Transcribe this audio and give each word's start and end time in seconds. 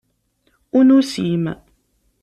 Ur 0.77 0.83
nusim. 0.87 1.45